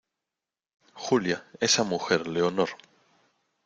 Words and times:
Julia, 0.97 1.45
esa 1.59 1.83
mujer, 1.83 2.25
Leonor 2.25 2.69